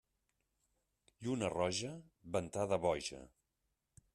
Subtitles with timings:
[1.27, 1.91] Lluna roja,
[2.37, 3.21] ventada boja.